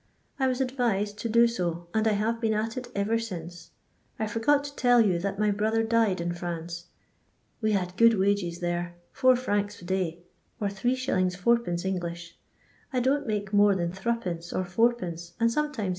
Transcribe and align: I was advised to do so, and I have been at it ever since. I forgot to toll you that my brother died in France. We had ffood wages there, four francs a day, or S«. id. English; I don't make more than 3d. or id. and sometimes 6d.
I 0.39 0.47
was 0.47 0.59
advised 0.61 1.19
to 1.19 1.29
do 1.29 1.47
so, 1.47 1.85
and 1.93 2.07
I 2.07 2.13
have 2.13 2.41
been 2.41 2.55
at 2.55 2.75
it 2.75 2.87
ever 2.95 3.19
since. 3.19 3.69
I 4.17 4.25
forgot 4.25 4.63
to 4.63 4.75
toll 4.75 5.01
you 5.01 5.19
that 5.19 5.37
my 5.37 5.51
brother 5.51 5.83
died 5.83 6.19
in 6.19 6.33
France. 6.33 6.87
We 7.61 7.73
had 7.73 7.95
ffood 7.95 8.17
wages 8.19 8.61
there, 8.61 8.95
four 9.11 9.35
francs 9.35 9.79
a 9.83 9.85
day, 9.85 10.23
or 10.59 10.69
S«. 10.69 10.83
id. 10.85 11.85
English; 11.85 12.35
I 12.91 12.99
don't 12.99 13.27
make 13.27 13.53
more 13.53 13.75
than 13.75 13.91
3d. 13.91 14.51
or 14.55 14.65
id. 15.05 15.21
and 15.39 15.51
sometimes 15.51 15.69
6d. 15.77 15.89